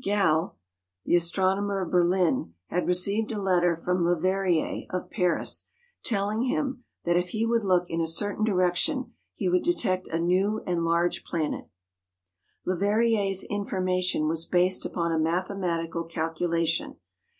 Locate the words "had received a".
2.68-3.42